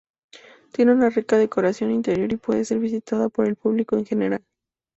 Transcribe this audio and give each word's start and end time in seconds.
Tiene 0.71 0.93
una 0.93 1.11
rica 1.11 1.37
decoración 1.37 1.91
interior 1.91 2.31
y 2.33 2.37
puede 2.37 2.65
ser 2.65 2.79
visitada 2.79 3.29
por 3.29 3.45
el 3.47 3.55
público 3.55 3.95
en 3.95 4.05
general. 4.07 4.43